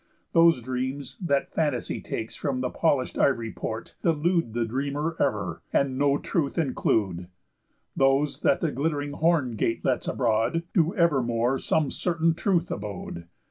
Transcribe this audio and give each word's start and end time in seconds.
Those 0.31 0.63
dreams, 0.63 1.15
that 1.19 1.51
fantasy 1.53 2.01
Takes 2.01 2.33
from 2.35 2.61
the 2.61 2.71
polish'd 2.71 3.19
ivory 3.19 3.51
port, 3.51 3.93
delude 4.01 4.53
The 4.55 4.65
dreamer 4.65 5.15
ever, 5.19 5.61
and 5.71 5.95
no 5.95 6.17
truth 6.17 6.57
include; 6.57 7.27
Those, 7.95 8.39
that 8.39 8.61
the 8.61 8.71
glitt'ring 8.71 9.11
horn 9.11 9.51
gate 9.51 9.85
lets 9.85 10.07
abroad, 10.07 10.63
Do 10.73 10.95
evermore 10.95 11.59
some 11.59 11.91
certain 11.91 12.33
truth 12.33 12.71
abode. 12.71 13.27